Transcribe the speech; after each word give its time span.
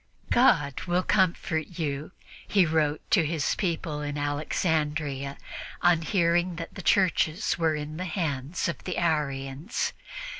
"God 0.31 0.81
will 0.87 1.03
comfort 1.03 1.77
you," 1.77 2.11
he 2.47 2.65
wrote 2.65 3.01
to 3.11 3.23
his 3.23 3.53
people 3.53 4.01
in 4.01 4.17
Alexandria 4.17 5.37
on 5.83 6.01
hearing 6.01 6.55
that 6.55 6.73
the 6.73 6.81
churches 6.81 7.59
were 7.59 7.75
in 7.75 7.97
the 7.97 8.05
hands 8.05 8.67
of 8.67 8.83
the 8.85 8.97
Arians. 8.97 9.93